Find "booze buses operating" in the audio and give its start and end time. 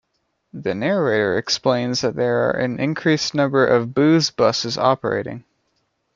3.93-5.43